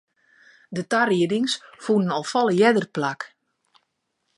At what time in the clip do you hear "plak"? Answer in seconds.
2.95-3.21